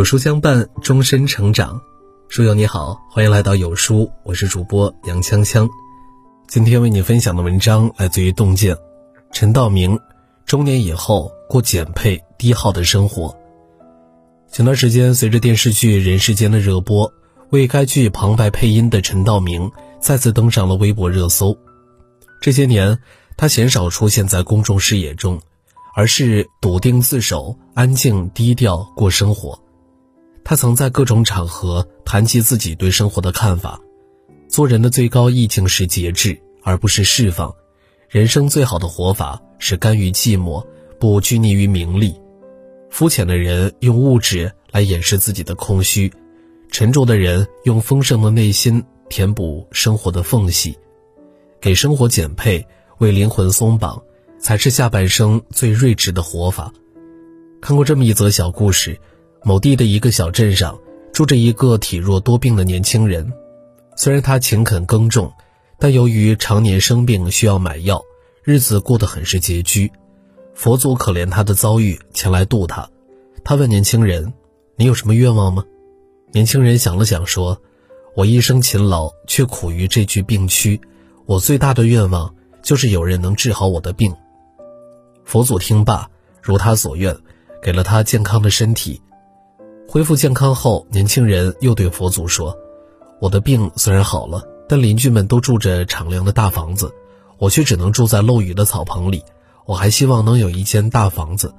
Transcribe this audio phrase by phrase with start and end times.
[0.00, 1.78] 有书相伴，终身成长。
[2.30, 5.68] 书友你好，欢迎来到有书，我是主播杨锵锵。
[6.48, 8.74] 今天为你分享的文章来自于洞见，
[9.30, 10.00] 陈道明，
[10.46, 13.36] 中年以后过简配低耗的生活。
[14.50, 17.12] 前段时间，随着电视剧《人世间》的热播，
[17.50, 19.70] 为该剧旁白配音的陈道明
[20.00, 21.54] 再次登上了微博热搜。
[22.40, 23.00] 这些年，
[23.36, 25.38] 他鲜少出现在公众视野中。
[25.92, 29.60] 而是笃定自守、安静低调过生活。
[30.50, 33.80] 他曾在各种场合谈及自己对生活的看法：
[34.48, 37.54] 做人的最高意境是节制，而不是释放；
[38.08, 40.66] 人生最好的活法是甘于寂寞，
[40.98, 42.20] 不拘泥于名利。
[42.90, 46.12] 肤浅的人用物质来掩饰自己的空虚，
[46.72, 50.76] 沉着的人用丰盛的内心填补生活的缝隙，
[51.60, 52.66] 给生活减配，
[52.98, 54.02] 为灵魂松绑。
[54.40, 56.72] 才是下半生最睿智的活法。
[57.60, 58.98] 看过这么一则小故事：
[59.42, 60.78] 某地的一个小镇上，
[61.12, 63.32] 住着一个体弱多病的年轻人。
[63.96, 65.32] 虽然他勤恳耕种，
[65.78, 68.02] 但由于常年生病需要买药，
[68.44, 69.90] 日子过得很是拮据。
[70.54, 72.88] 佛祖可怜他的遭遇，前来度他。
[73.42, 74.32] 他问年轻人
[74.76, 75.64] ：“你有什么愿望吗？”
[76.32, 77.60] 年轻人想了想说
[78.14, 80.80] ：“我一生勤劳，却苦于这具病躯。
[81.24, 84.14] 我最大的愿望就是有人能治好我的病。”
[85.24, 86.10] 佛祖听罢，
[86.42, 87.16] 如他所愿，
[87.62, 89.00] 给了他健康的身体。
[89.92, 92.56] 恢复健康后，年轻人又对佛祖说
[93.20, 96.94] ：“我的病虽然好了，但邻居们都住着敞亮的大房子，
[97.38, 99.24] 我却只能住在漏雨的草棚里。
[99.66, 101.52] 我还希望能有一间大房子。”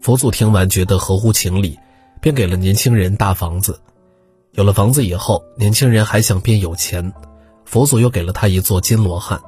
[0.00, 1.78] 佛祖听完，觉得合乎情理，
[2.18, 3.78] 便给了年轻人大房子。
[4.52, 7.12] 有了房子以后，年轻人还想变有钱，
[7.66, 9.38] 佛祖又给了他一座金罗汉。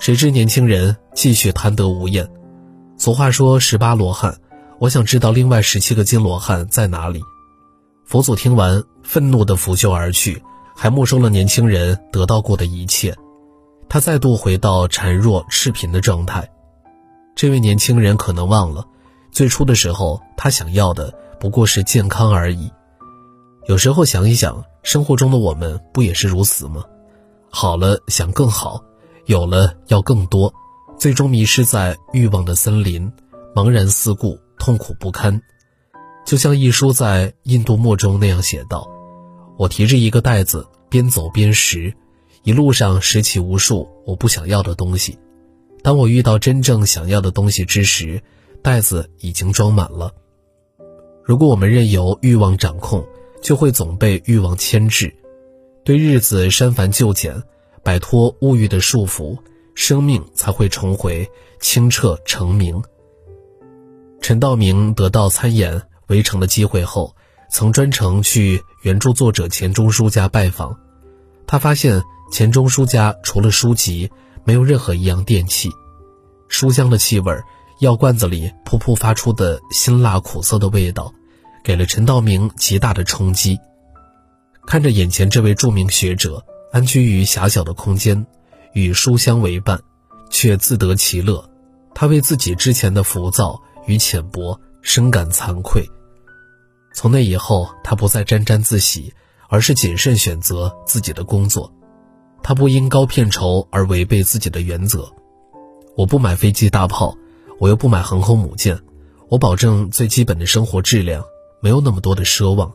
[0.00, 2.28] 谁知年轻人继续贪得无厌。
[2.98, 4.38] 俗话说十八罗汉，
[4.82, 7.22] 我想知道另外十七个金罗汉在哪里。
[8.04, 10.42] 佛祖听完，愤怒地拂袖而去，
[10.74, 13.16] 还没收了年轻人得到过的一切。
[13.88, 16.50] 他再度回到孱弱赤贫的状态。
[17.36, 18.84] 这位年轻人可能忘了，
[19.30, 22.68] 最初的时候他想要的不过是健康而已。
[23.68, 26.82] 有时候想一想，生活中的我们不也是如此吗？
[27.50, 28.82] 好了想更好，
[29.26, 30.52] 有了要更多。
[30.98, 33.12] 最终迷失在欲望的森林，
[33.54, 35.42] 茫然四顾，痛苦不堪。
[36.24, 38.88] 就像一书在印度墨中那样写道
[39.58, 41.92] ：“我提着一个袋子，边走边拾，
[42.44, 45.18] 一路上拾起无数我不想要的东西。
[45.82, 48.22] 当我遇到真正想要的东西之时，
[48.62, 50.12] 袋子已经装满了。
[51.24, 53.04] 如果我们任由欲望掌控，
[53.40, 55.12] 就会总被欲望牵制，
[55.84, 57.42] 对日子删繁就简，
[57.82, 59.36] 摆脱物欲的束缚。”
[59.74, 61.26] 生命才会重回
[61.58, 62.80] 清澈澄明。
[64.22, 67.16] 陈道明得到参演《围城》的机会后，
[67.50, 70.78] 曾专程去原著作者钱钟书家拜访。
[71.44, 72.00] 他发现
[72.30, 74.08] 钱钟书家除了书籍，
[74.44, 75.70] 没有任何一样电器。
[76.46, 77.36] 书香的气味，
[77.80, 81.12] 药罐子里噗噗发出的辛辣苦涩的味道，
[81.64, 83.58] 给了陈道明极大的冲击。
[84.68, 88.24] 看着眼前这位著名学者安居于狭小的空间。
[88.72, 89.82] 与书香为伴，
[90.30, 91.50] 却自得其乐。
[91.94, 95.88] 他为自己之前的浮躁与浅薄深感惭愧。
[96.94, 99.12] 从那以后，他不再沾沾自喜，
[99.48, 101.72] 而是谨慎选择自己的工作。
[102.42, 105.10] 他不因高片酬而违背自己的原则。
[105.96, 107.16] 我不买飞机大炮，
[107.58, 108.78] 我又不买航空母舰。
[109.28, 111.24] 我保证最基本的生活质量，
[111.60, 112.72] 没有那么多的奢望。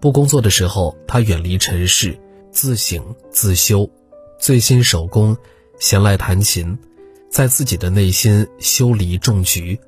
[0.00, 2.18] 不工作的时候，他远离尘世，
[2.50, 3.88] 自省自修。
[4.40, 5.36] 醉心手工，
[5.78, 6.76] 闲来弹琴，
[7.30, 9.78] 在自己的内心修篱种菊。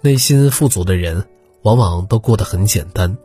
[0.00, 1.24] 内心富足的人，
[1.62, 3.16] 往往都过得很简单。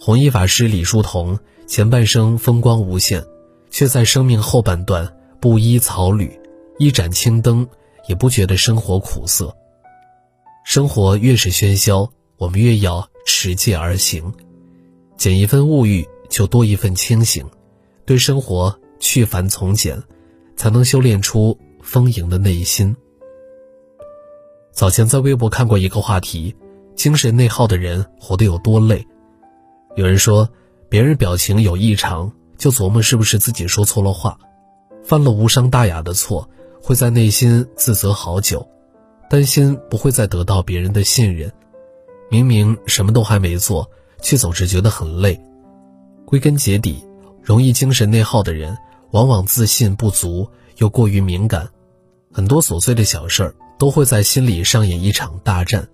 [0.00, 3.24] 弘一法师李叔同前半生风光无限，
[3.70, 6.38] 却在生命后半段布衣草履，
[6.78, 7.68] 一盏青灯，
[8.08, 9.54] 也不觉得生活苦涩。
[10.64, 14.34] 生活越是喧嚣，我们越要持戒而行，
[15.16, 17.46] 减一份物欲，就多一份清醒，
[18.04, 18.78] 对生活。
[19.00, 20.02] 去繁从简，
[20.56, 22.96] 才能修炼出丰盈的内心。
[24.74, 26.56] 早前在微博看过一个话题：
[26.96, 29.06] 精神内耗的人活得有多累？
[29.94, 30.48] 有人说，
[30.88, 34.36] 别人表情有异常，就琢磨是不是自己说错了话，
[35.04, 36.50] 犯了无伤大雅的错，
[36.82, 38.68] 会在内心自责好久，
[39.30, 41.52] 担心不会再得到别人的信任。
[42.28, 43.88] 明明什么都还没做，
[44.22, 45.40] 却总是觉得很累。
[46.26, 47.00] 归根结底，
[47.40, 48.76] 容易精神内耗的人。
[49.12, 50.48] 往往自信不足，
[50.78, 51.68] 又过于敏感，
[52.32, 53.54] 很多琐碎的小事儿
[53.84, 55.86] 都会在心里上演一场大战。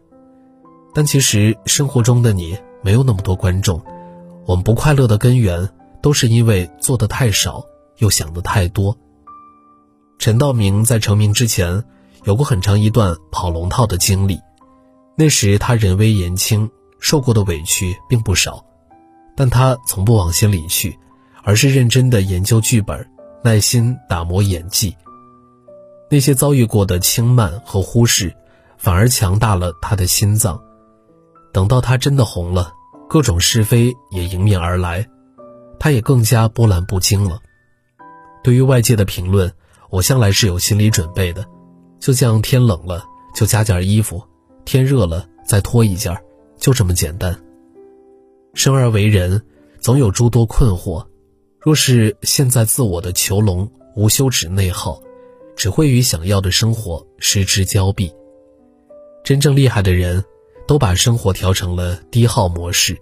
[0.94, 3.82] 但其实生活中的你没有那么多观众。
[4.46, 5.68] 我们不快乐的根源，
[6.00, 7.64] 都是因为做的太少，
[7.98, 8.96] 又想的太多。
[10.20, 11.82] 陈道明在成名之前，
[12.22, 14.38] 有过很长一段跑龙套的经历。
[15.16, 16.70] 那时他人微言轻，
[17.00, 18.64] 受过的委屈并不少，
[19.36, 20.96] 但他从不往心里去，
[21.42, 23.04] 而是认真的研究剧本，
[23.42, 24.96] 耐心打磨演技。
[26.10, 28.34] 那些遭遇过的轻慢和忽视，
[28.76, 30.60] 反而强大了他的心脏。
[31.52, 32.74] 等到他真的红了。
[33.08, 35.08] 各种是非也迎面而来，
[35.80, 37.40] 他也更加波澜不惊了。
[38.44, 39.52] 对于外界的评论，
[39.90, 41.44] 我向来是有心理准备的，
[41.98, 43.04] 就像天冷了
[43.34, 44.22] 就加件衣服，
[44.64, 46.16] 天热了再脱一件，
[46.56, 47.36] 就这么简单。
[48.54, 49.42] 生而为人，
[49.80, 51.04] 总有诸多困惑，
[51.58, 55.02] 若是陷在自我的囚笼，无休止内耗，
[55.60, 58.10] 只会与想要的生活失之交臂。
[59.22, 60.24] 真正厉害的人。
[60.66, 62.96] 都把生活调成了低耗模式，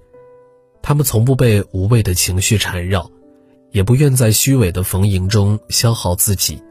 [0.80, 3.10] 他们从不被无谓的情绪缠绕，
[3.72, 6.62] 也不愿在虚伪的逢迎中消耗自己。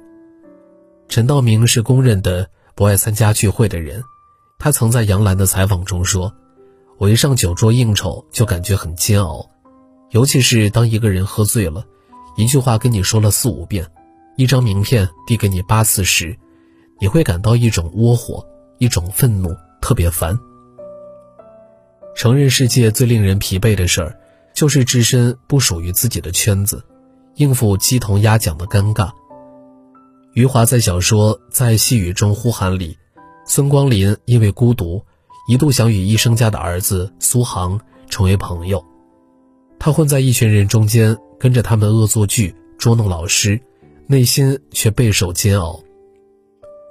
[1.07, 4.03] 陈道明是公认的不爱参加聚会的人，
[4.57, 6.33] 他曾在杨澜的采访中说
[6.97, 9.47] ：“我一上酒桌应酬就感觉很煎熬，
[10.09, 11.85] 尤其是当一个人喝醉了，
[12.37, 13.87] 一句话跟你说了四五遍，
[14.37, 16.37] 一张名片递给你八次时，
[17.01, 18.45] 你会感到一种窝火，
[18.77, 20.37] 一种愤怒，特别烦。”
[22.15, 24.17] 承认世界最令人疲惫的事儿，
[24.53, 26.83] 就是置身不属于自己的圈子，
[27.35, 29.09] 应付鸡同鸭讲的尴尬。
[30.33, 32.95] 余华在小说《在细雨中呼喊》里，
[33.45, 35.03] 孙光林因为孤独，
[35.47, 38.83] 一度想与医生家的儿子苏杭成为朋友。
[39.79, 43.59] 他混在一群人中间，跟着他们恶作剧捉弄老师，
[44.07, 45.83] 内心却备受煎熬。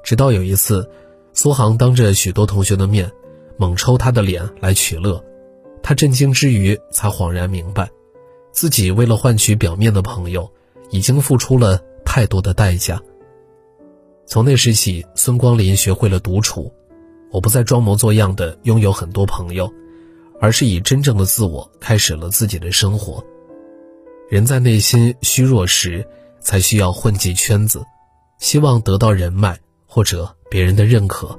[0.04, 0.88] 直到有一次，
[1.32, 3.10] 苏杭当着许多同学的面。
[3.58, 5.24] 猛抽他的脸来取乐，
[5.82, 7.88] 他震惊之余才恍然明白，
[8.52, 10.46] 自己为了换取表面的朋友，
[10.90, 13.00] 已经付出了太多的代价。
[14.26, 16.70] 从那时起，孙光林学会了独处，
[17.32, 19.72] 我不再装模作样的拥有很多朋友，
[20.38, 23.24] 而是以真正的自我开始了自己的生活。
[24.28, 26.06] 人在内心虚弱时，
[26.46, 27.84] 才需要混迹圈子，
[28.38, 31.37] 希望得到人脉或者别人的认可。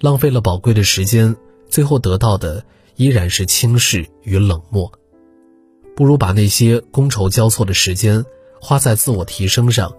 [0.00, 1.36] 浪费了宝贵的时间，
[1.70, 2.64] 最后得到的
[2.96, 4.90] 依然是轻视与冷漠。
[5.94, 8.24] 不如把那些觥筹交错的时间
[8.60, 9.94] 花在自我提升上。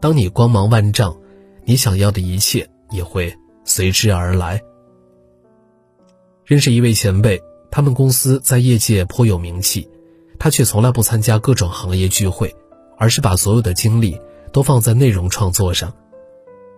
[0.00, 1.16] 当你光芒万丈，
[1.64, 3.32] 你想要的一切也会
[3.64, 4.60] 随之而来。
[6.44, 7.40] 认识一位前辈，
[7.70, 9.88] 他们公司在业界颇有名气，
[10.40, 12.52] 他却从来不参加各种行业聚会，
[12.96, 14.20] 而是把所有的精力
[14.52, 15.92] 都放在内容创作上。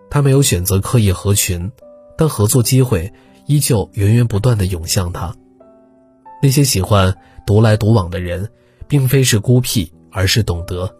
[0.09, 1.71] 他没有选择刻意合群。
[2.19, 3.13] 但合作机会
[3.45, 5.35] 依旧源源不断的涌向他。
[6.41, 7.15] 那些喜欢
[7.45, 8.49] 独来独往的人，
[8.87, 10.95] 并非是孤僻，而是懂得，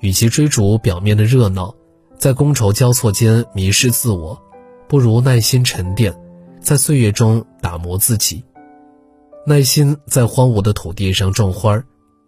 [0.00, 1.74] 与其追逐表面的热闹，
[2.18, 4.38] 在觥筹交错间迷失自我，
[4.86, 6.14] 不如耐心沉淀，
[6.60, 8.44] 在岁月中打磨自己。
[9.46, 11.82] 耐心在荒芜的土地上种花，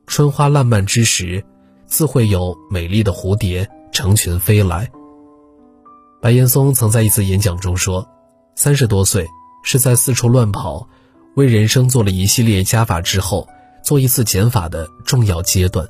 [0.07, 1.45] 春花烂漫之时，
[1.93, 4.91] 自会有美丽的蝴蝶成群飞来。
[6.23, 8.09] 白岩松曾在一次演讲中说。
[8.55, 9.29] 三十多岁
[9.63, 10.89] 是在四处乱跑，
[11.37, 13.47] 为人生做了一系列加法之后，
[13.85, 15.87] 做一次减法的重要阶段。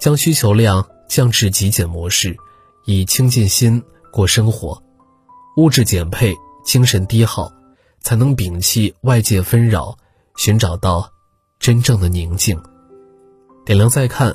[0.00, 2.36] 将需求量降至极简模式，
[2.84, 3.80] 以清净心
[4.12, 4.82] 过生活，
[5.56, 7.52] 物质减配，精神低耗，
[8.00, 9.96] 才能摒弃外界纷扰，
[10.36, 11.12] 寻找到
[11.60, 12.60] 真正的宁静。
[13.64, 14.34] 点亮再看，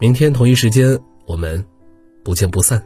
[0.00, 1.64] 明天同一时间，我们
[2.22, 2.80] 不见不散。